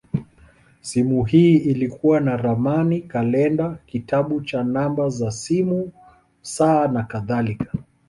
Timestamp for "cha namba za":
4.41-5.31